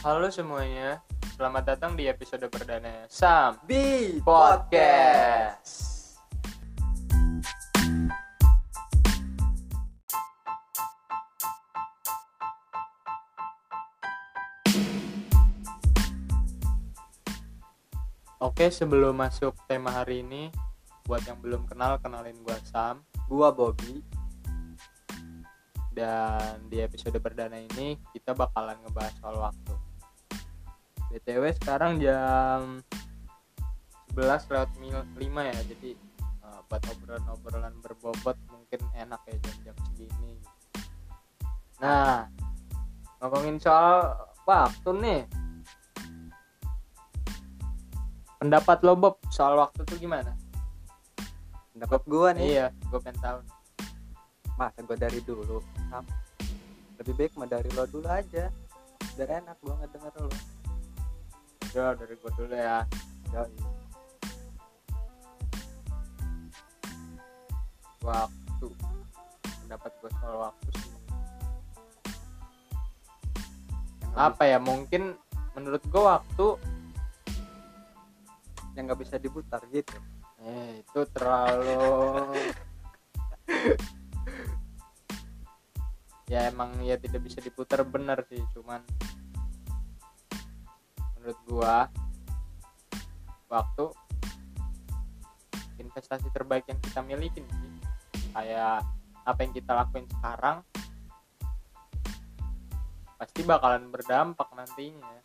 [0.00, 1.04] Halo semuanya,
[1.36, 6.16] selamat datang di episode perdana Sam Bi Podcast.
[18.40, 20.48] Oke, sebelum masuk tema hari ini,
[21.04, 23.04] buat yang belum kenal, kenalin gua Sam.
[23.28, 24.00] Gua Bobby.
[25.92, 29.79] Dan di episode perdana ini kita bakalan ngebahas soal waktu.
[31.10, 32.86] BTW sekarang jam
[34.14, 35.90] 11 lewat 5 ya, jadi
[36.46, 40.38] uh, buat obrolan-obrolan berbobot mungkin enak ya jam-jam segini.
[41.82, 42.30] Nah,
[43.18, 44.14] ngomongin soal
[44.46, 45.22] waktu nih.
[48.40, 50.32] Pendapat lo Bob soal waktu tuh gimana?
[51.74, 53.40] Pendapat gua nih, Iya, gue pengen tahu.
[54.56, 55.60] masa gua dari dulu.
[57.00, 58.52] Lebih baik mah dari lo dulu aja.
[59.16, 60.59] Biar enak gua ngedenger lo.
[61.70, 62.82] Ya dari gue dulu ya.
[63.30, 63.70] Yoi.
[68.00, 68.66] waktu
[69.44, 70.92] pendapat gue soal waktu sih
[74.16, 75.14] apa ya mungkin
[75.54, 76.46] menurut gue waktu
[78.78, 79.96] Yang nggak bisa diputar gitu.
[80.40, 81.76] eh itu terlalu
[86.32, 88.80] ya emang ya tidak bisa diputar benar sih cuman
[91.20, 91.76] menurut gua
[93.52, 93.92] waktu
[95.76, 97.44] investasi terbaik yang kita miliki
[98.32, 98.80] kayak
[99.28, 100.64] apa yang kita lakuin sekarang
[103.20, 105.20] pasti bakalan berdampak nantinya.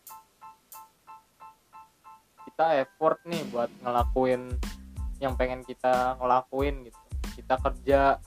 [2.43, 4.51] Kita effort nih buat ngelakuin
[5.23, 6.99] yang pengen kita ngelakuin gitu.
[7.39, 8.19] Kita kerja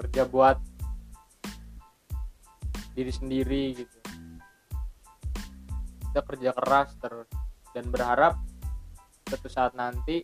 [0.00, 0.56] kerja buat
[2.96, 3.93] diri sendiri gitu
[6.14, 7.26] kita kerja keras terus
[7.74, 8.38] dan berharap
[9.26, 10.22] suatu saat nanti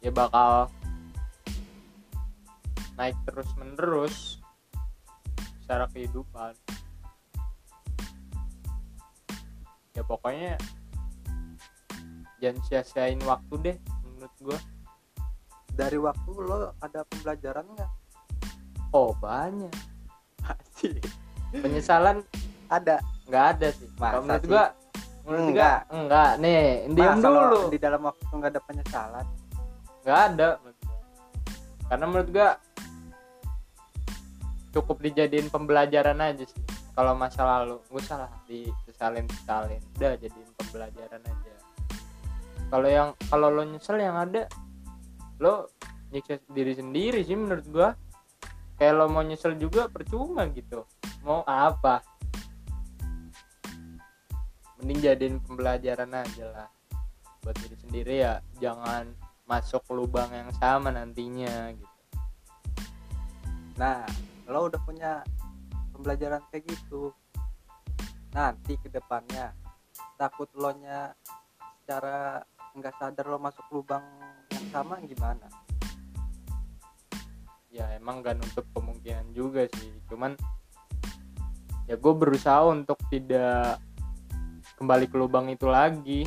[0.00, 0.72] ya bakal
[2.96, 4.40] naik terus menerus
[5.60, 6.56] secara kehidupan
[9.92, 10.56] ya pokoknya
[12.40, 13.76] jangan sia-siain waktu deh
[14.08, 14.60] menurut gua
[15.72, 17.92] Dari waktu lo ada pembelajaran nggak?
[18.96, 19.68] oh banyak
[20.48, 20.96] Pasti.
[21.52, 22.24] penyesalan
[22.72, 22.96] Ada.
[23.28, 23.88] nggak ada sih.
[24.00, 24.48] Masa Kalau menurut sih?
[24.50, 24.64] gua
[25.22, 25.78] menurut gua Enggak.
[25.92, 26.30] enggak.
[26.40, 26.60] Nih
[26.90, 27.60] diam dulu.
[27.68, 29.26] Di dalam waktu nggak ada penyesalan.
[30.02, 30.48] nggak ada.
[31.86, 32.48] Karena menurut gua
[34.72, 36.62] cukup dijadiin pembelajaran aja sih.
[36.92, 39.80] Kalau masa lalu gue salah disesalin sesalin.
[39.96, 41.52] Udah jadiin pembelajaran aja.
[42.68, 44.48] Kalau yang kalau lo nyesel yang ada
[45.40, 45.68] lo
[46.12, 47.92] nyiksa diri sendiri sih menurut gua.
[48.76, 50.84] Kayak lo mau nyesel juga percuma gitu.
[51.24, 52.00] Mau apa
[54.82, 56.68] mending jadiin pembelajaran aja lah
[57.46, 59.06] buat diri sendiri ya jangan
[59.46, 61.90] masuk lubang yang sama nantinya gitu
[63.72, 64.04] Nah,
[64.52, 65.24] lo udah punya
[65.96, 67.08] pembelajaran kayak gitu.
[68.36, 69.56] Nanti ke depannya
[70.20, 71.16] takut lo nya
[71.82, 72.44] secara
[72.76, 74.04] nggak sadar lo masuk lubang
[74.52, 75.48] yang sama gimana?
[77.72, 80.36] ya emang gak nutup kemungkinan juga sih cuman
[81.88, 83.80] ya gue berusaha untuk tidak
[84.82, 86.26] kembali ke lubang itu lagi.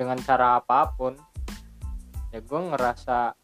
[0.00, 1.12] Dengan cara apa pun.
[2.32, 3.36] Ya gue ngerasa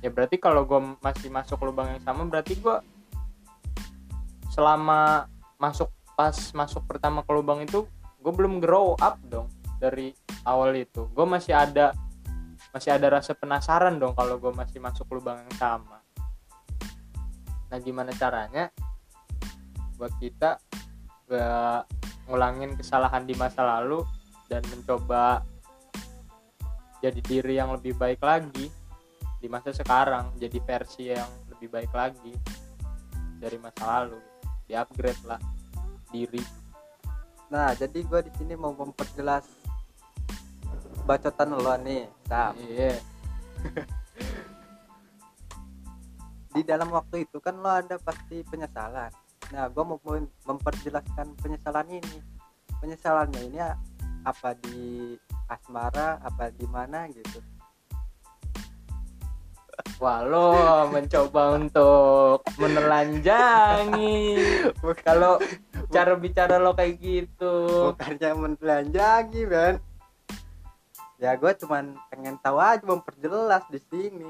[0.00, 2.76] ya berarti kalau gue masih masuk lubang yang sama berarti gue
[4.48, 5.28] selama
[5.60, 7.84] masuk pas masuk pertama ke lubang itu
[8.16, 10.16] gue belum grow up dong dari
[10.48, 11.04] awal itu.
[11.12, 11.92] Gue masih ada
[12.72, 16.00] masih ada rasa penasaran dong kalau gue masih masuk lubang yang sama.
[17.68, 18.72] Nah gimana caranya?
[20.00, 20.69] Buat kita
[21.30, 21.86] gak
[22.26, 24.02] ngulangin kesalahan di masa lalu
[24.50, 25.46] dan mencoba
[26.98, 28.66] jadi diri yang lebih baik lagi
[29.38, 32.34] di masa sekarang jadi versi yang lebih baik lagi
[33.38, 34.18] dari masa lalu
[34.66, 35.40] di upgrade lah
[36.10, 36.60] diri
[37.50, 39.42] Nah, jadi gue di sini mau memperjelas
[41.02, 42.54] bacotan lo nih, Sam.
[42.62, 42.94] iya
[46.54, 49.10] Di dalam waktu itu kan lo ada pasti penyesalan.
[49.50, 52.18] Nah, gue mau mem- memperjelaskan penyesalan ini.
[52.78, 53.58] Penyesalannya ini
[54.22, 55.14] apa di
[55.50, 57.42] asmara, apa di mana gitu.
[60.00, 60.52] Wah lo
[60.88, 64.16] mencoba untuk menelanjangi.
[65.04, 65.40] Kalau
[65.92, 67.54] cara bicara lo kayak gitu.
[67.92, 69.76] Bukannya menbelanjangi men
[71.20, 74.28] ya gue cuman pengen tahu aja memperjelas di sini.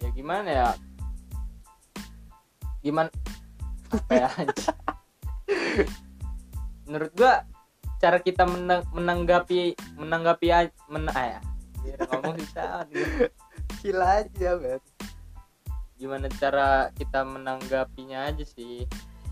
[0.00, 0.68] Ya gimana ya
[2.84, 3.08] gimana?
[3.88, 4.28] Apa ya
[6.84, 7.48] menurut gua
[8.00, 10.46] cara kita menang- menanggapi menanggapi
[10.92, 11.40] men ah, ya.
[12.12, 12.84] Ngomong bisa
[13.80, 14.80] Sila aja men
[15.94, 18.84] gimana cara kita menanggapinya aja sih?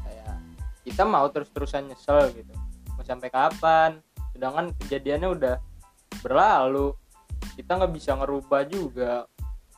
[0.06, 0.40] Kayak
[0.88, 2.55] kita mau terus-terusan nyesel gitu.
[2.96, 4.00] Mau sampai kapan?
[4.32, 5.55] Sedangkan kejadiannya udah
[6.25, 6.96] berlalu.
[7.58, 9.28] Kita nggak bisa ngerubah juga.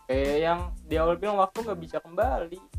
[0.06, 2.73] Kayak yang di awal bilang waktu nggak bisa kembali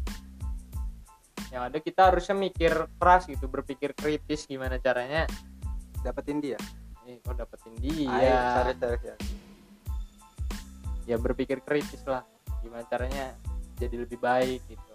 [1.55, 5.23] yang ada kita harusnya mikir keras gitu berpikir kritis gimana caranya
[6.03, 6.59] dapetin dia.
[7.07, 8.11] Eh kok dapetin Ayo, dia.
[8.59, 9.27] Sorry, sorry, sorry.
[11.07, 11.15] ya.
[11.15, 12.27] Berpikir kritis lah.
[12.59, 13.31] Gimana caranya
[13.79, 14.93] jadi lebih baik gitu.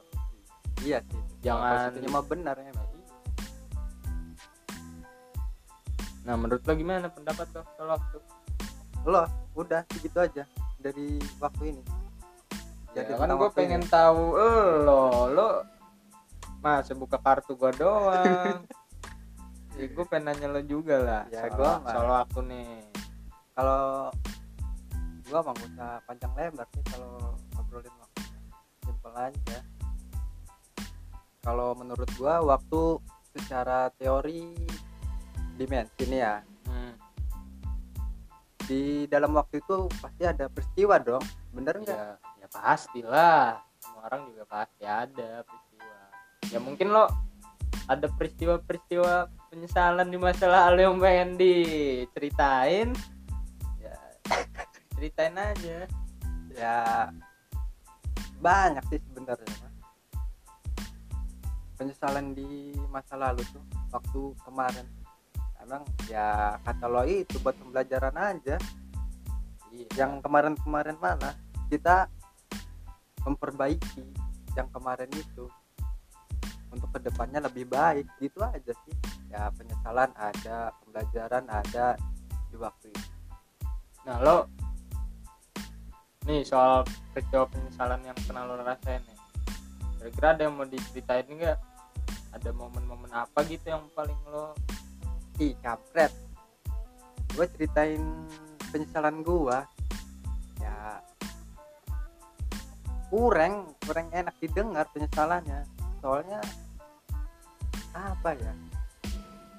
[0.85, 1.23] Iya sih.
[1.49, 2.73] Jangan- Kalau mah benar ya
[6.21, 8.19] nah menurut lo gimana pendapat lo soal waktu?
[9.09, 9.25] Lo
[9.57, 10.45] udah segitu aja
[10.77, 11.83] dari waktu ini.
[12.93, 14.37] Ya Jadi kan tentang gue pengen tahu
[14.85, 15.33] lo.
[15.33, 15.80] Lo
[16.61, 18.65] masa buka kartu gua doang.
[19.79, 21.23] Ya gue pengen nanya lo juga lah.
[21.33, 22.85] Ya, soal, soal waktu nih.
[23.57, 24.13] Kalau
[25.25, 28.23] gua mah nggak usah panjang lebar sih kalau ngobrolin waktu.
[28.85, 29.59] Simpel aja.
[31.41, 33.01] Kalau menurut gua waktu
[33.33, 34.53] secara teori
[35.57, 36.45] dimensi nih ya.
[36.69, 36.93] Hmm,
[38.69, 41.25] di dalam waktu itu pasti ada peristiwa dong.
[41.57, 41.97] Bener nggak?
[41.97, 43.65] Ya ya pastilah.
[43.81, 45.70] Semua orang juga pasti ada peristiwa
[46.49, 47.05] ya mungkin lo
[47.91, 52.95] ada peristiwa-peristiwa penyesalan di masa lalu yang pengen diceritain.
[53.83, 53.99] Ya
[54.95, 55.79] ceritain aja.
[56.55, 56.77] Ya
[58.39, 59.69] banyak sih sebenarnya.
[61.75, 64.87] Penyesalan di masa lalu tuh waktu kemarin.
[65.61, 68.57] Emang ya kata lo itu buat pembelajaran aja.
[69.99, 71.35] Yang kemarin-kemarin mana?
[71.67, 72.07] Kita
[73.27, 74.07] memperbaiki
[74.55, 75.47] yang kemarin itu
[76.71, 78.07] untuk ke depannya lebih baik.
[78.19, 78.95] Gitu aja sih.
[79.31, 81.95] Ya penyesalan ada pembelajaran ada
[82.51, 83.11] di waktu itu.
[84.07, 84.39] Nah lo
[86.27, 89.19] nih soal peristiwa penyesalan yang pernah lo rasain nih.
[90.01, 91.59] Kira-kira ada yang mau diceritain nggak?
[92.31, 94.55] Ada momen-momen apa gitu yang paling lo
[95.43, 96.13] ih kampret.
[97.35, 98.03] Gue ceritain
[98.71, 99.67] penyesalan gua.
[100.61, 101.03] Ya
[103.11, 106.41] kurang kurang enak didengar penyesalannya soalnya
[107.95, 108.53] apa ya?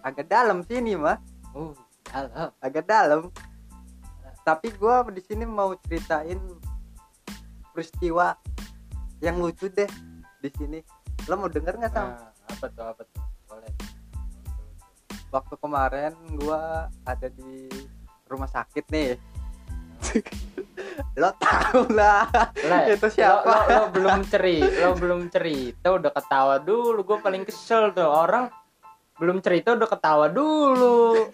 [0.01, 1.17] Agak dalam sini mah
[1.53, 1.73] uh
[2.09, 2.49] dalam.
[2.59, 3.21] Agak dalam.
[4.41, 6.41] Tapi gua di sini mau ceritain
[7.71, 8.33] peristiwa
[9.21, 9.89] yang lucu deh
[10.41, 10.79] di sini.
[11.29, 12.09] Lo mau denger nggak sam?
[12.09, 13.21] Nah, apa tuh apa tuh?
[13.45, 13.71] Boleh.
[15.29, 17.69] Waktu kemarin gua ada di
[18.25, 19.19] rumah sakit nih
[21.13, 22.27] lo tau lah.
[22.57, 23.43] Le, Itu siapa?
[23.43, 26.99] lo, lo, lo belum cerita lo belum cerita udah ketawa dulu.
[27.01, 28.47] Gue paling kesel tuh orang
[29.15, 31.29] belum cerita udah ketawa dulu.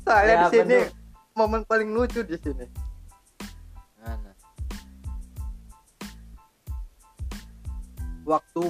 [0.00, 1.34] Soalnya Ya, di sini bener.
[1.34, 2.66] momen paling lucu di sini.
[3.98, 4.32] Mana?
[8.24, 8.64] waktu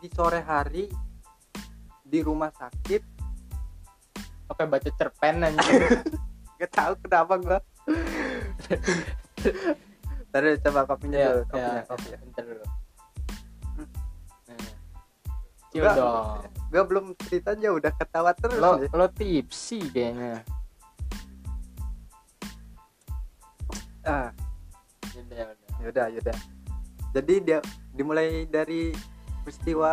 [0.00, 0.88] di sore hari
[2.00, 3.02] di rumah sakit.
[4.46, 5.60] Oke baca cerpen aja
[6.56, 7.58] gak tahu kenapa gua
[10.28, 12.18] Tadi coba kopinya ya, dulu, ya, kopinya, kopinya.
[12.22, 12.64] bentar dulu
[14.46, 14.68] Hmm.
[15.68, 15.96] Chill Enggak.
[15.96, 18.88] dong Gua belum cerita aja udah ketawa terus lo nih.
[18.90, 20.42] lo tipsi kayaknya
[24.02, 24.30] Ah,
[25.12, 25.68] Yaudah, yaudah.
[25.82, 26.38] yaudah, yaudah.
[27.10, 27.58] Jadi dia
[27.90, 28.94] dimulai dari
[29.42, 29.90] peristiwa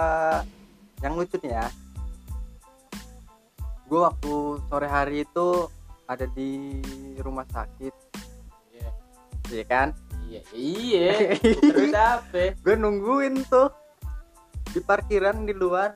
[1.01, 1.65] yang lucu nih ya.
[3.83, 4.33] Gue waktu
[4.63, 5.65] sore hari itu
[6.05, 6.77] ada di
[7.19, 8.02] rumah sakit, Iya,
[9.53, 9.93] ya kan?
[10.25, 11.37] iya, iya.
[11.71, 12.57] Terus apa?
[12.57, 13.69] Gue nungguin tuh
[14.69, 15.93] di parkiran di luar.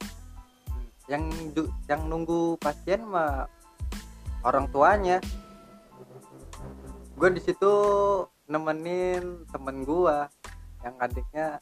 [1.08, 1.24] Yang
[1.88, 3.48] yang nunggu pasien mah
[4.44, 5.18] orang tuanya.
[7.16, 7.74] Gue di situ
[8.46, 10.30] nemenin temen gua
[10.80, 11.58] yang adiknya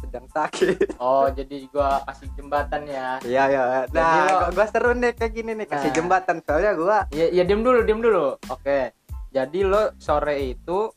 [0.00, 0.98] sedang sakit.
[0.98, 3.20] Oh, jadi gua kasih jembatan ya.
[3.22, 3.62] Iya ya.
[3.86, 5.94] Jadi Nah, lo- gua, gua seru nih kayak gini nih kasih Nah.
[5.94, 8.34] jembatan soalnya gua Ya, ya diem dulu, diem dulu.
[8.48, 8.90] Oke.
[9.32, 10.92] Jadi lo sore itu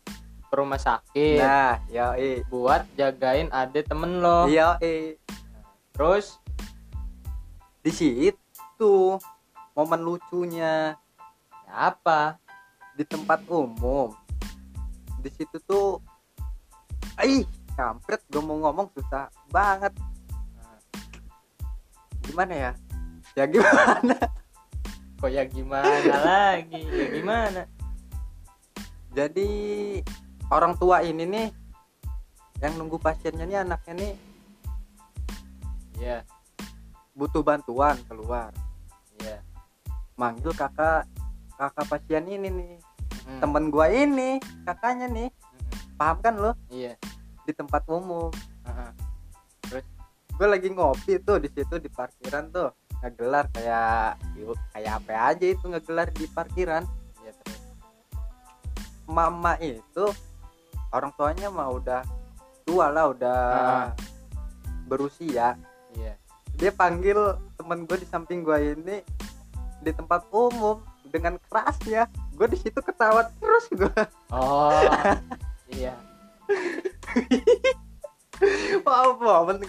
[0.46, 2.14] ke rumah sakit nah, ya
[2.52, 4.46] buat jagain ade temen lo.
[4.84, 5.16] Eh.
[5.96, 6.40] Terus
[7.86, 9.22] Di situ
[9.78, 10.98] momen lucunya
[11.70, 12.42] ya apa?
[12.96, 14.16] di tempat umum.
[15.20, 16.00] Di situ tuh
[17.20, 17.44] ih,
[17.76, 19.92] kampret gua mau ngomong susah banget.
[22.24, 22.72] Gimana ya?
[23.36, 24.16] Ya gimana?
[25.20, 25.92] kok ya gimana
[26.24, 26.82] lagi?
[26.88, 27.62] Ya gimana?
[29.16, 29.48] Jadi
[30.52, 31.48] orang tua ini nih
[32.60, 34.14] yang nunggu pasiennya nih anaknya nih
[36.00, 36.20] iya.
[37.16, 38.52] butuh bantuan keluar.
[39.24, 39.40] Iya.
[40.20, 41.08] Manggil kakak
[41.56, 42.76] kakak pasien ini nih.
[43.26, 43.42] Mm.
[43.42, 44.38] temen gua ini
[44.70, 45.30] kakaknya nih.
[45.32, 45.98] Mm-mm.
[45.98, 46.94] paham kan lo iya.
[47.48, 48.30] Di tempat umum.
[48.68, 48.92] Heeh.
[50.36, 52.70] gue lagi ngopi tuh di situ di parkiran tuh.
[53.00, 56.84] Ngegelar kayak yuk, kayak apa aja itu ngegelar di parkiran.
[57.24, 57.65] Iya terus
[59.06, 60.06] mama itu
[60.90, 62.02] orang tuanya mah udah
[62.66, 63.88] tua lah udah Ah.
[64.86, 65.58] berusia.
[65.94, 66.14] Iya.
[66.56, 67.18] Dia panggil
[67.56, 68.98] temen gue di samping gue ini
[69.82, 74.02] di tempat umum dengan kerasnya gue di situ ketawa terus gue
[74.34, 74.74] oh
[75.78, 75.94] iya.
[78.84, 79.64] Wow momen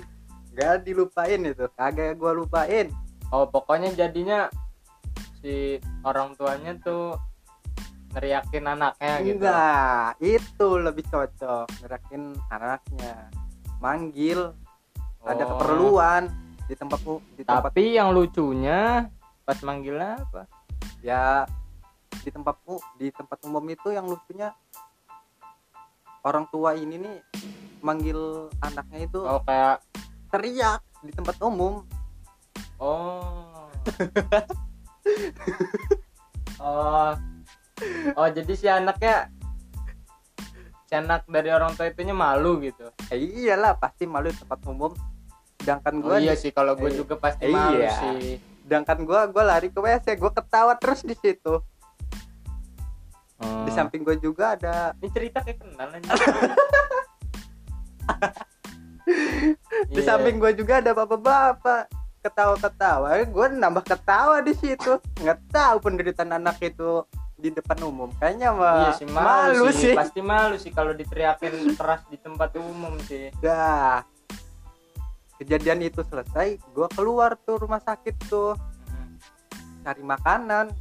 [0.57, 2.89] gak dilupain itu kagak gue lupain.
[3.31, 4.49] Oh pokoknya jadinya
[5.39, 7.15] si orang tuanya tuh
[8.17, 9.45] neriakin anaknya gitu.
[9.45, 13.29] Enggak itu lebih cocok ngerakin anaknya.
[13.77, 14.57] Manggil
[15.21, 15.49] ada Oh.
[15.61, 16.33] keperluan
[16.65, 19.13] di tempat u- di tempat tapi yang lucunya
[19.45, 20.49] pas manggilnya apa?
[21.05, 21.45] Ya
[22.25, 24.57] di tempat u- di tempat umum itu yang lucunya
[26.25, 27.17] orang tua ini nih
[27.85, 29.85] manggil anaknya itu oh kayak
[30.33, 31.85] teriak di tempat umum.
[32.81, 33.69] Oh.
[36.57, 37.13] Oh
[38.19, 39.29] oh jadi si anaknya
[40.87, 42.89] si anak dari orang tua itunya malu gitu?
[43.11, 44.95] Eh, iyalah pasti malu di tempat umum.
[45.59, 47.93] Sedangkan oh, gue iya sih kalau gue eh, juga pasti eh, malu iya.
[47.99, 48.39] sih.
[48.65, 51.61] Sedangkan gue gue lari ke wc gue ketawa terus di situ.
[53.37, 53.69] Hmm.
[53.69, 54.97] di samping gue juga ada.
[54.97, 56.09] Ini cerita kayak kenal aja
[59.93, 60.09] di Iya.
[60.09, 61.93] samping gue juga ada bapak-bapak.
[62.25, 63.23] Ketawa-ketawa.
[63.29, 64.97] Gue nambah ketawa di situ.
[65.21, 67.05] Nggak tahu penderitaan anak itu
[67.37, 69.93] di depan umum kayaknya mah iya sih malu, sih.
[69.93, 74.01] pasti malu sih kalau diteriakin keras di tempat umum sih Dah.
[75.37, 78.57] Kejadian itu selesai, gua keluar tuh rumah sakit tuh
[78.89, 79.21] Hmm.
[79.85, 80.73] cari makanan.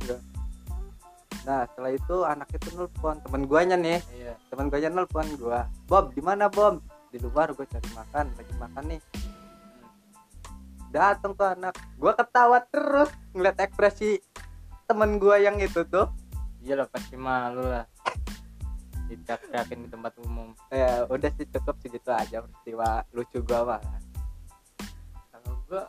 [1.44, 5.68] Nah setelah itu anak itu nelpon temen guanya nih, iya temen guanya nelpon gua.
[5.92, 6.80] Bob di mana Bob?
[7.12, 9.02] Di luar gue cari makan, lagi makan nih.
[10.88, 14.24] Datang tuh anak, gua ketawa terus ngeliat ekspresi
[14.88, 16.08] temen gua yang itu tuh.
[16.66, 17.86] Iya lah pasti malu lah.
[19.06, 20.58] Diteriakin di tempat umum.
[20.74, 23.82] Ya udah sih cukup segitu aja peristiwa lucu gua mah.
[25.30, 25.84] kalau gue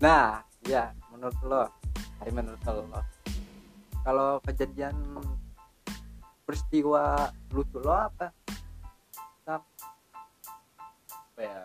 [0.00, 1.66] Nah, ya menurut lo,
[2.22, 3.02] hari menurut lo,
[4.06, 4.94] kalau kejadian
[6.46, 8.30] peristiwa lucu lo apa?
[9.50, 11.60] apa ya?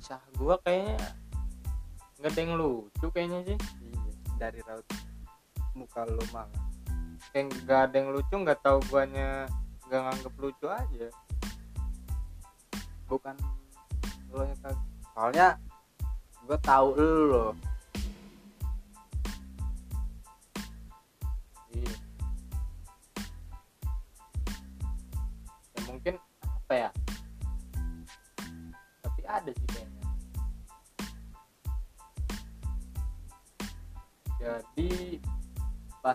[0.00, 1.27] Sah gua kayaknya
[2.18, 4.86] nggak ada yang lucu kayaknya sih Iya, dari raut
[5.72, 6.50] muka lo malah.
[7.30, 9.46] kayak nggak ada yang lucu nggak tahu guanya
[9.86, 11.08] nggak nganggep lucu aja
[13.08, 13.34] Bukan
[14.28, 14.84] lo yang kag-
[15.16, 15.48] Soalnya
[16.44, 16.88] gue tahu
[17.32, 17.46] lo.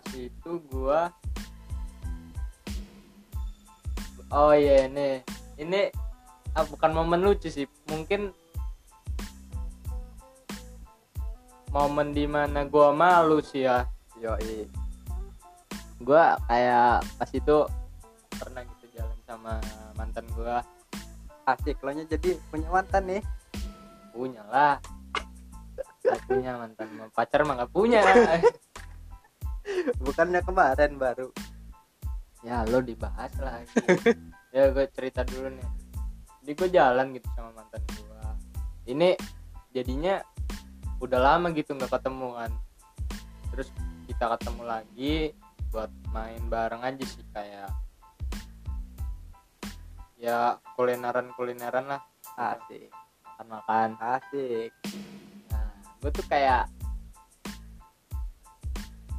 [0.03, 1.09] Pas itu gua
[4.33, 5.21] oh iya ini.
[5.61, 5.93] Ini
[6.57, 7.69] ah, bukan momen lucu sih.
[7.87, 8.33] Mungkin
[11.69, 13.85] momen di mana gua malu sih ya.
[14.17, 14.65] Yoi.
[16.03, 17.57] gua kayak pas itu
[18.35, 19.61] pernah gitu jalan sama
[19.93, 20.65] mantan gua.
[21.43, 23.23] Asik lo nya jadi punya mantan nih.
[24.13, 24.77] punya lah.
[26.29, 28.03] Punya mantan pacar mah gak punya
[30.03, 31.29] Bukannya kemarin baru.
[32.43, 33.71] ya lo dibahas lagi
[34.51, 35.69] ya gue cerita dulu nih
[36.43, 38.27] jadi gue jalan gitu sama mantan gue
[38.91, 39.15] ini
[39.71, 40.19] jadinya
[40.99, 42.51] udah lama gitu nggak ketemu kan
[43.55, 43.71] terus
[44.11, 45.15] kita ketemu lagi
[45.71, 47.71] buat main bareng aja sih kayak
[50.19, 52.03] ya kulineran kulineran lah
[52.35, 52.91] Asik.
[53.23, 54.71] makan makan Asik.
[55.47, 55.71] nah
[56.03, 56.67] gue tuh kayak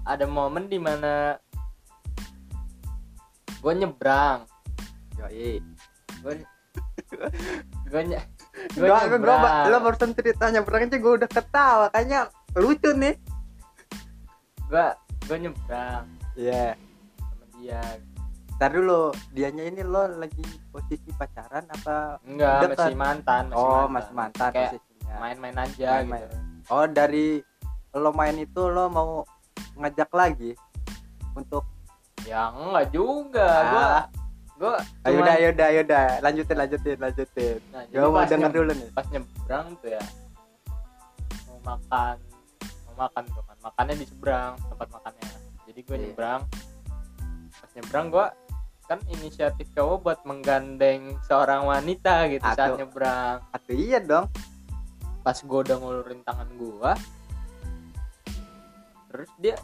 [0.04, 1.37] ada momen di mana
[3.58, 4.44] gue nyebrang
[5.16, 5.61] Yoi.
[6.20, 6.32] gue
[7.88, 8.20] gue nye
[8.75, 13.14] gue nyebrang lo barusan ceritanya berang aja gue udah ketawa kayaknya lucu nih.
[14.68, 14.87] gue
[15.25, 16.75] gue nyebrang Iya.
[17.18, 17.82] sama dia
[18.54, 20.38] Ntar dulu, dianya ini lo lagi
[20.70, 22.23] posisi pacaran apa?
[22.23, 23.90] enggak masih mantan masih oh, mantan.
[23.90, 25.14] masih mantan kayak posisinya.
[25.18, 26.23] main-main aja Main-main.
[26.23, 26.37] gitu
[26.70, 27.26] Oh, dari
[27.92, 29.26] lo main itu lo mau
[29.74, 30.52] ngajak lagi
[31.34, 31.64] untuk
[32.24, 33.48] ya enggak juga.
[33.48, 33.86] Ah, gue
[34.54, 34.74] gue
[35.10, 37.58] ayo udah ayo udah ayo udah lanjutin lanjutin lanjutin.
[37.74, 38.88] Nah, gue mau pas denger dulu nih.
[38.94, 40.04] pas nyebrang tuh ya
[41.50, 42.16] mau makan
[42.86, 43.56] mau makan tuh kan.
[43.64, 45.28] Makannya di seberang tempat makannya.
[45.66, 46.02] Jadi gue Iya.
[46.08, 46.40] nyebrang.
[47.50, 48.26] Pas nyebrang gue
[48.84, 52.84] kan inisiatif cowok buat menggandeng seorang wanita gitu saat Aduh.
[52.84, 53.36] nyebrang.
[53.50, 54.28] Aduh iya dong.
[55.24, 56.90] Pas gue udah ngulurin tangan gue
[59.14, 59.54] terus dia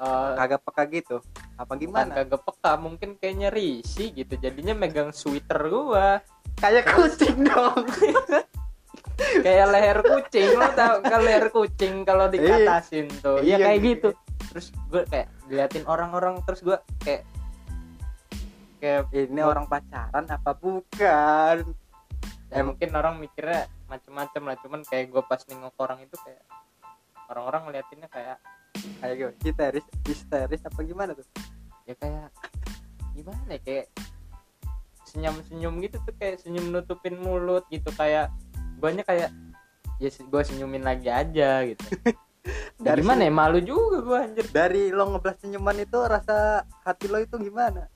[0.00, 1.16] eh, kagak peka gitu?
[1.60, 2.24] Apa gimana?
[2.24, 4.40] kagak peka mungkin kayaknya risih gitu.
[4.40, 6.24] Jadinya megang sweater gua.
[6.56, 7.84] Kayak kucing dong.
[9.44, 13.44] Kayak leher kucing lo tau kan leher kucing kalau dikatasin tuh?
[13.44, 14.08] Iya, iya kayak gitu.
[14.10, 17.24] gitu terus gue kayak diliatin orang-orang terus gue kayak
[18.82, 21.56] kayak ini orang pacaran apa bukan?
[22.52, 24.56] Ya mungkin orang mikirnya macem-macem lah.
[24.60, 26.42] Cuman kayak gue pas nengok orang itu kayak
[27.30, 28.38] orang-orang ngeliatinnya kayak
[28.98, 31.26] kayak gitu histeris histeris apa gimana tuh?
[31.86, 32.28] ya kayak
[33.12, 33.60] gimana ya?
[33.62, 33.86] Kayak
[35.06, 37.90] senyum-senyum gitu tuh kayak senyum nutupin mulut gitu.
[37.94, 38.32] Kayak
[38.80, 39.30] guanya kayak
[40.00, 41.84] ya gue senyumin lagi aja gitu.
[42.82, 43.30] Dari dari mana ya?
[43.30, 44.46] Malu juga gue anjir.
[44.50, 47.86] Dari lo ngeblas senyuman itu rasa hati lo itu gimana?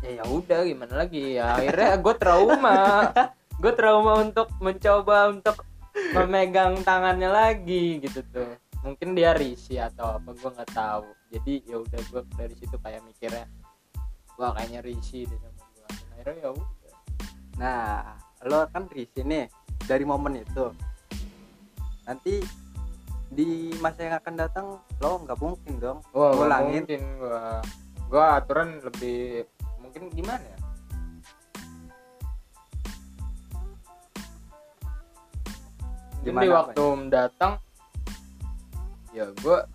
[0.00, 1.36] Ya ya udah gimana lagi?
[1.36, 2.76] Ya akhirnya gue trauma.
[3.54, 5.62] Gue trauma untuk mencoba untuk
[6.14, 8.54] memegang tangannya lagi gitu tuh.
[8.84, 11.06] Mungkin dia risih atau apa gue nggak tahu.
[11.32, 13.46] Jadi ya udah gue dari situ kayak mikirnya
[14.34, 15.86] wah kayaknya risih deh sama gue
[16.18, 16.94] akhirnya ya udah.
[17.58, 17.82] Nah
[18.44, 19.46] lo kan di sini
[19.86, 20.66] dari momen itu.
[22.04, 22.44] Nanti
[23.34, 24.66] di masa yang akan datang
[25.02, 26.82] lo nggak mungkin dong Wah, nggak ngulangin.
[26.84, 27.42] mungkin gua.
[28.12, 29.48] Gua aturan lebih
[29.80, 30.58] mungkin gimana ya?
[36.24, 37.52] Gimana di apa waktu mendatang
[39.14, 39.68] ya gua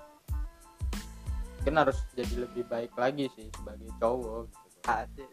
[1.60, 4.80] mungkin harus jadi lebih baik lagi sih sebagai cowok gitu.
[4.90, 5.30] Asik.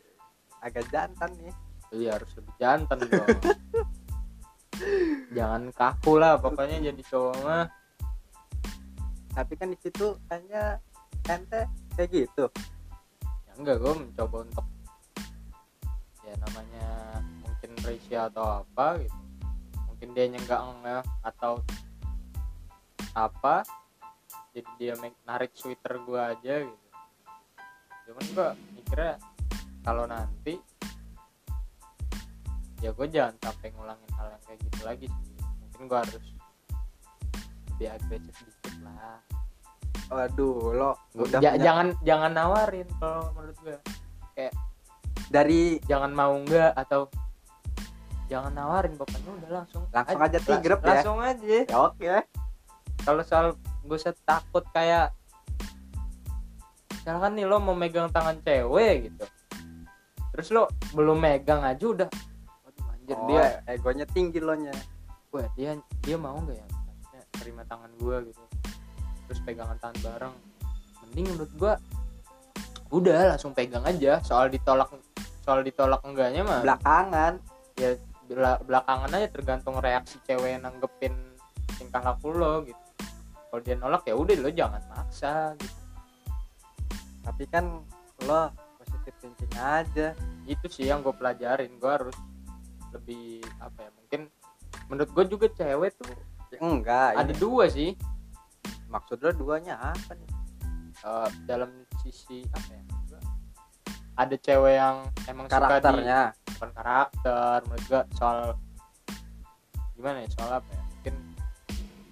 [0.61, 1.55] agak jantan nih
[1.94, 3.29] Iya harus lebih jantan dong.
[5.37, 7.66] Jangan kaku lah pokoknya jadi cowok mah.
[9.37, 10.81] tapi kan di situ kayaknya
[11.29, 12.48] ente kayak gitu
[13.44, 14.66] ya enggak gue mencoba untuk
[16.24, 16.88] ya namanya
[17.44, 19.25] mungkin ratio atau apa gitu
[19.96, 21.64] mungkin dia enggak enggak atau
[23.16, 23.64] apa
[24.52, 24.92] jadi dia
[25.24, 26.88] narik sweater gue aja gitu.
[28.04, 29.16] Cuman gue mikirnya
[29.80, 30.61] kalau nanti
[32.85, 35.32] ya gue jangan sampai ngulangin hal yang kayak gitu lagi sih.
[35.64, 36.26] Mungkin gue harus
[37.72, 39.20] lebih agresif dikit lah.
[40.12, 43.76] Waduh lo udah Ja- punya- jangan jangan nawarin kalau menurut gue
[45.32, 47.09] dari jangan mau enggak atau
[48.26, 50.88] jangan nawarin pokoknya udah langsung Langsung aja Lang- tigrep ya?
[50.90, 51.58] langsung aja.
[51.66, 52.06] Ya oke.
[53.06, 53.46] Kalau soal
[53.86, 55.14] gue usah takut kayak
[56.90, 59.24] misalkan nih lo mau megang tangan cewek gitu.
[60.34, 62.08] Terus lo belum megang aja udah.
[62.66, 63.62] Waduh anjir oh, dia.
[63.70, 64.74] egonya tinggi lo nya.
[65.30, 66.66] Wah dia dia mau nggak ya?
[66.66, 68.42] Maksudnya terima tangan gue gitu.
[69.30, 70.34] Terus pegangan tangan bareng.
[71.06, 71.72] Mending menurut gue
[72.90, 74.18] udah langsung pegang aja.
[74.26, 74.90] Soal ditolak
[75.46, 76.66] soal ditolak enggaknya mah.
[76.66, 77.38] Belakangan.
[77.78, 77.94] Ya
[78.62, 81.14] belakangan aja tergantung reaksi cewek yang nanggepin
[81.78, 82.82] tingkah laku lo gitu.
[83.46, 85.80] Kalau dia nolak ya udah lo jangan maksa gitu.
[87.22, 87.64] Tapi kan
[88.26, 88.50] lo
[88.82, 90.12] positif thinking aja.
[90.46, 92.16] Itu sih yang gue pelajarin gue harus
[92.94, 94.20] lebih apa ya mungkin
[94.88, 96.14] menurut gue juga cewek tuh
[96.46, 97.98] Ya, enggak ada ini dua sih.
[98.86, 100.30] Maksud lo duanya apa nih?
[101.02, 102.86] Eh, dalam sisi apa ya
[104.16, 104.96] ada cewek yang
[105.28, 106.02] emang suka di
[106.57, 108.40] bukan karakter menurut gua soal
[109.92, 111.14] gimana ya soal apa ya mungkin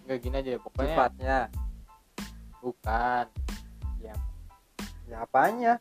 [0.05, 1.39] nggak gini aja ya pokoknya sifatnya.
[2.65, 3.25] Bukan.
[4.01, 4.15] Ya.
[5.21, 5.77] Apanya?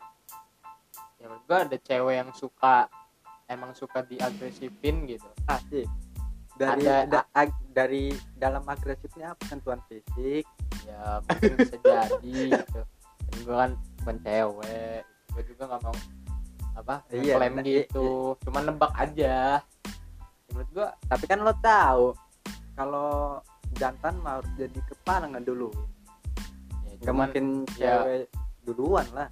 [1.19, 2.87] Ya menurut gua ada cewek yang suka
[3.47, 5.27] emang suka diagresifin gitu.
[5.47, 5.87] Asik
[6.59, 9.43] dari Ada- da- ag- dari dalam agresifnya apa?
[9.47, 10.47] Sentuhan fisik.
[10.87, 12.81] Ya mungkin bisa jadi gitu.
[13.27, 13.71] Dan gua kan
[14.03, 15.01] bukan cewek
[15.35, 15.95] gua juga nggak mau
[16.73, 18.33] apa Iya, klaim nah, gitu.
[18.41, 19.61] cuma nebak aja.
[20.49, 22.05] Menurut gua tapi kan lo tahu
[22.73, 23.37] kalau
[23.77, 25.69] jantan harus jadi kepala nggak dulu
[26.85, 27.45] ya, nggak mungkin
[27.77, 28.21] ya- cewek
[28.65, 29.29] duluan lah.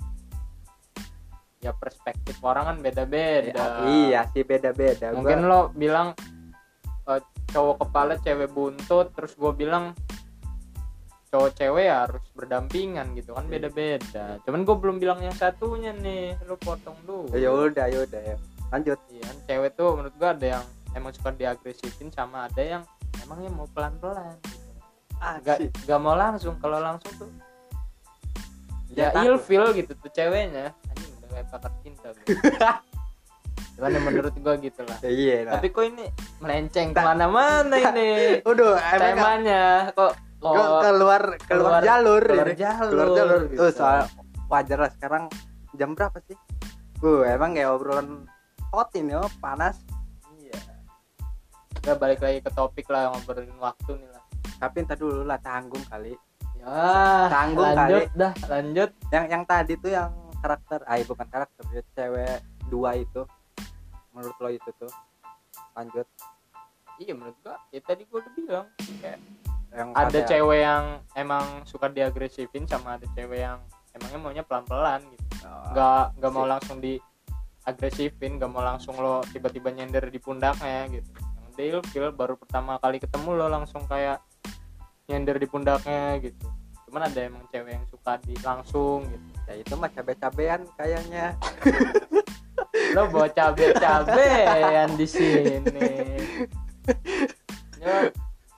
[1.61, 3.53] Ya perspektif orang kan beda-beda.
[3.53, 6.17] Ya, iya sih beda beda mungkin lo bilang
[7.05, 7.21] eh,
[7.53, 9.93] cowok kepala cewek buntut terus gue bilang
[11.31, 13.51] cowok cewek ya harus berdampingan gitu kan Iya.
[13.55, 18.21] beda-beda cuman gue belum bilang yang satunya nih lo potong dulu ya udah ya udah
[18.21, 18.35] ya
[18.67, 22.83] lanjut iya kan cewek tuh menurut gue ada yang emang suka diagresifin sama ada yang
[23.23, 24.69] emangnya mau pelan-pelan gitu.
[25.21, 25.71] Gak, Asik.
[25.87, 27.31] gak mau langsung kalau langsung tuh
[28.91, 29.39] ya takut.
[29.39, 32.27] ilfil gitu tuh ceweknya anjing udah kayak kakak cinta gua.
[33.79, 35.55] cuman ya menurut gua gitu lah iya nah.
[35.55, 36.05] tapi kok ini
[36.43, 38.11] melenceng ke mana-mana ini
[38.51, 42.57] Udah, temanya kok kok ke- keluar keluar jalur keluar ini.
[42.57, 43.41] jalur, keluar jalur.
[43.45, 43.59] Gitu.
[43.61, 44.01] tuh soal
[44.49, 45.23] wajar lah sekarang
[45.77, 46.37] jam berapa sih?
[47.05, 48.25] Uh emang ya obrolan
[48.73, 49.77] hot ini oh panas.
[50.41, 50.57] Iya.
[51.85, 54.23] Udah balik lagi ke topik lah ngobrolin waktu nih lah.
[54.57, 56.17] Tapi entar dulu lah tanggung kali.
[56.57, 58.89] Ya Tanggung lanjut dah lanjut.
[59.13, 60.09] Yang yang tadi tuh yang
[60.41, 62.37] karakter ah bukan karakter ya, cewek
[62.69, 63.21] dua itu.
[64.13, 64.91] Menurut lo itu tuh.
[65.77, 66.05] Lanjut.
[67.01, 68.67] Iya menurut gua ya tadi gua udah bilang
[69.01, 69.17] kayak
[69.71, 70.83] yang ada cewek yang
[71.15, 73.63] emang suka diagresifin sama ada cewek yang
[73.95, 75.47] emangnya maunya pelan-pelan gitu.
[75.47, 76.99] Oh, nggak nggak mau langsung di
[77.63, 81.07] agresifin nggak mau langsung lo tiba-tiba nyender di pundaknya gitu.
[81.15, 84.19] Yang deal feel baru pertama kali ketemu lo langsung kayak
[85.07, 86.47] nyender di pundaknya gitu.
[86.87, 89.27] Cuman ada emang cewek yang suka di langsung gitu.
[89.47, 91.35] Ya itu mah cabe-cabean kayaknya.
[92.95, 95.91] Lo bawa cabe-cabean di sini.
[97.81, 98.13] Ya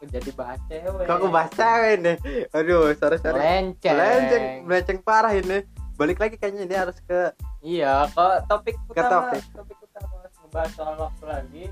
[0.10, 1.06] jadi bahas cewek.
[1.08, 2.18] Kok aku bahas cewek nih
[2.52, 3.40] aduh sorry sorry.
[3.40, 3.96] Melenceng.
[3.96, 5.64] Melenceng melenceng parah ini.
[5.94, 9.32] Balik lagi kayaknya ini harus ke iya ke topik Ke utama.
[9.32, 9.44] topik.
[9.54, 11.64] topik utama ngebahas soal waktu lagi.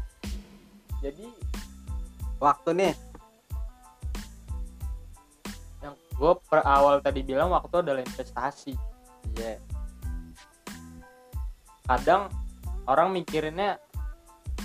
[1.01, 1.27] Jadi
[2.37, 2.93] waktu nih.
[5.81, 8.77] yang gue per awal tadi bilang waktu adalah investasi.
[9.33, 9.57] Iya.
[11.89, 12.29] Kadang
[12.85, 13.81] orang mikirinnya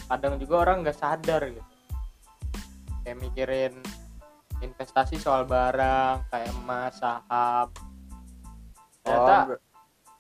[0.07, 1.76] kadang juga orang nggak sadar gitu
[3.07, 3.79] kayak mikirin
[4.59, 7.71] investasi soal barang kayak emas saham.
[9.07, 9.63] Ternyata Oh,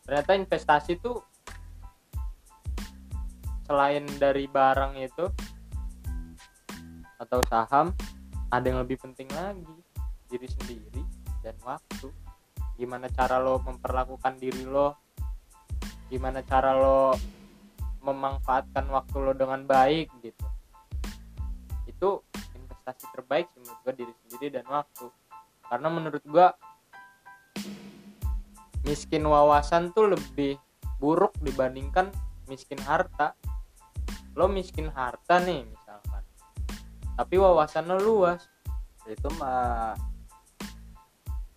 [0.06, 1.18] ternyata investasi tuh
[3.66, 5.26] selain dari barang itu
[7.18, 7.90] atau saham
[8.54, 9.66] ada yang lebih penting lagi
[10.30, 11.02] diri sendiri
[11.42, 12.14] dan waktu.
[12.78, 14.94] Gimana cara lo memperlakukan diri lo?
[16.06, 17.18] Gimana cara lo
[17.98, 20.46] memanfaatkan waktu lo dengan baik gitu?
[21.90, 22.22] Itu
[22.86, 25.10] investasi terbaik sih menurut gue diri sendiri dan waktu.
[25.66, 26.46] Karena menurut gue
[28.86, 30.54] miskin wawasan tuh lebih
[31.02, 32.14] buruk dibandingkan
[32.46, 33.34] miskin harta.
[34.38, 36.22] Lo miskin harta nih misalkan.
[37.18, 38.46] Tapi wawasan lo luas.
[39.02, 39.98] Itu mah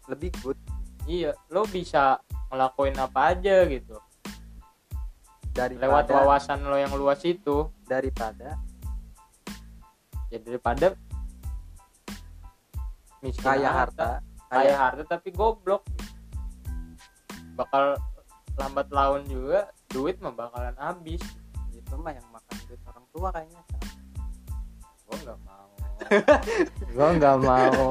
[0.10, 0.58] lebih good.
[1.06, 2.18] Iya lo bisa
[2.50, 4.02] ngelakuin apa aja gitu.
[5.54, 7.70] Daripada lewat wawasan lo yang luas itu.
[7.86, 8.58] Daripada
[10.30, 10.94] ya daripada
[13.24, 14.24] miskin kaya harta.
[14.50, 15.86] Kaya harta tapi goblok.
[17.56, 18.00] Bakal
[18.60, 21.22] lambat laun juga duit mah bakalan habis.
[21.76, 23.64] Itu mah yang makan duit orang tua kayaknya.
[25.06, 25.68] Gua nggak mau.
[26.96, 27.84] Gua nggak mau.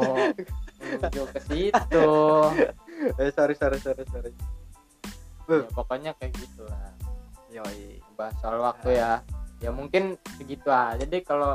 [0.79, 2.11] Menuju ke situ.
[2.99, 4.35] Eh sorry sorry sorry sorry.
[5.47, 6.91] Ya pokoknya kayak gitulah.
[7.47, 9.23] Yoi bahas soal waktu ya.
[9.63, 11.55] Ya mungkin segitu aja deh kalau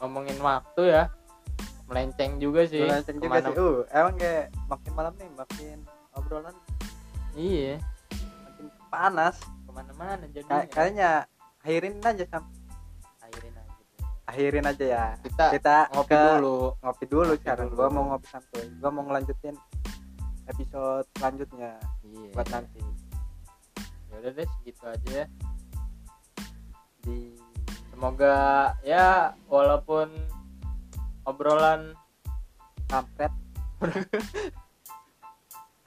[0.00, 1.12] ngomongin waktu ya
[1.90, 3.50] melenceng juga sih melenceng juga sih.
[3.52, 5.76] Uh emang kayak makin malam nih makin
[6.14, 6.54] obrolan.
[7.34, 7.82] Iya.
[8.46, 9.36] Makin panas.
[9.42, 11.10] Ke mana-mana Kay- jadinya kayaknya
[11.60, 12.44] akhirin aja sam.
[13.20, 13.74] Akhirin aja.
[14.24, 15.04] Akhirin aja ya.
[15.18, 16.58] Kita kita ngopi ke- dulu.
[16.78, 17.76] ngopi dulu Ngopi sekarang dulu.
[17.76, 18.64] gua mau ngopi santuy.
[18.78, 19.56] Gua mau ngelanjutin
[20.46, 21.72] episode selanjutnya.
[22.02, 22.30] Iya.
[22.32, 22.80] Buat nanti.
[24.10, 25.26] Ya udah deh segitu aja ya.
[27.00, 27.34] Di
[27.90, 28.36] semoga
[28.82, 29.06] ya
[29.46, 30.10] walaupun
[31.30, 31.94] obrolan
[32.90, 33.32] kampret.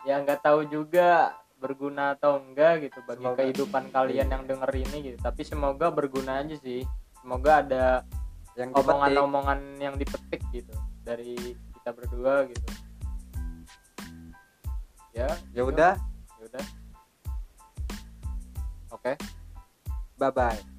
[0.03, 1.32] Ya nggak tahu juga
[1.63, 3.39] berguna atau enggak gitu bagi Semoga.
[3.39, 5.17] kehidupan kalian yang denger ini gitu.
[5.23, 6.84] Tapi semoga berguna aja sih.
[7.23, 8.03] Semoga ada
[8.60, 10.75] yang omongan-omongan yang dipetik gitu
[11.08, 12.67] dari kita berdua gitu.
[15.15, 15.71] Ya ya gitu.
[15.71, 15.95] udah.
[16.36, 16.65] Ya udah.
[18.91, 19.15] Oke.
[20.19, 20.73] Bye bye